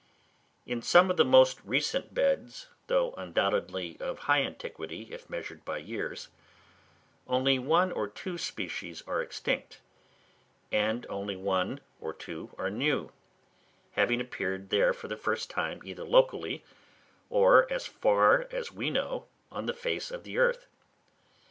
In 0.65 0.81
some 0.81 1.11
of 1.11 1.17
the 1.17 1.23
most 1.23 1.61
recent 1.63 2.11
beds, 2.11 2.69
though 2.87 3.13
undoubtedly 3.19 3.97
of 3.99 4.17
high 4.25 4.41
antiquity 4.41 5.09
if 5.13 5.29
measured 5.29 5.63
by 5.63 5.77
years, 5.77 6.29
only 7.27 7.59
one 7.59 7.91
or 7.91 8.07
two 8.07 8.39
species 8.39 9.03
are 9.05 9.21
extinct, 9.21 9.79
and 10.71 11.05
only 11.07 11.35
one 11.35 11.81
or 11.99 12.13
two 12.13 12.49
are 12.57 12.71
new, 12.71 13.11
having 13.91 14.19
appeared 14.19 14.71
there 14.71 14.91
for 14.91 15.07
the 15.07 15.15
first 15.17 15.51
time, 15.51 15.81
either 15.85 16.03
locally, 16.03 16.63
or, 17.29 17.71
as 17.71 17.85
far 17.85 18.47
as 18.49 18.71
we 18.71 18.89
know, 18.89 19.27
on 19.51 19.67
the 19.67 19.71
face 19.71 20.09
of 20.09 20.23
the 20.23 20.39
earth. 20.39 20.65